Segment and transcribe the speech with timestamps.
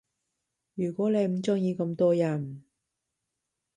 [0.73, 2.63] 如果你唔鐘意咁多人